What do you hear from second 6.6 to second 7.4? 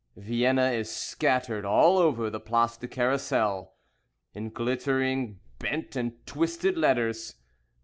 letters.